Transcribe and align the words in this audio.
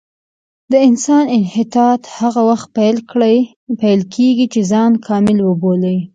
د 0.71 0.73
انسان 0.87 1.23
انحطاط 1.37 2.01
هغه 2.19 2.41
وخت 2.49 2.67
پیل 3.85 4.01
کېږي 4.15 4.45
چې 4.53 4.61
ځان 4.71 4.91
کامل 5.07 5.37
وبولي. 5.43 5.97